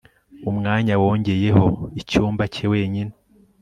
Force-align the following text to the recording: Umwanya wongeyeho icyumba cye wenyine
Umwanya 0.49 0.93
wongeyeho 1.01 1.65
icyumba 2.01 2.43
cye 2.53 2.65
wenyine 2.71 3.13